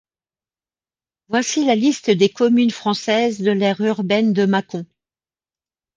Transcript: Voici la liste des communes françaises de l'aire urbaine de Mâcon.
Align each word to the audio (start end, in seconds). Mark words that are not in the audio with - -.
Voici 1.27 1.63
la 1.63 1.75
liste 1.75 2.09
des 2.09 2.29
communes 2.29 2.71
françaises 2.71 3.39
de 3.39 3.51
l'aire 3.51 3.81
urbaine 3.81 4.33
de 4.33 4.47
Mâcon. 4.47 4.87